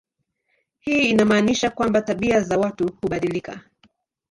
Hii 0.79 1.09
inamaanisha 1.09 1.69
kwamba 1.69 2.01
tabia 2.01 2.41
za 2.41 2.57
watu 2.57 2.91
hubadilika. 3.01 3.61